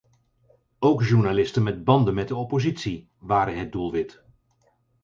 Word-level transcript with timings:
Ook 0.79 1.03
journalisten 1.03 1.63
met 1.63 1.83
banden 1.83 2.13
met 2.13 2.27
de 2.27 2.35
oppositie 2.35 3.09
waren 3.19 3.57
het 3.57 3.71
doelwit. 3.71 4.23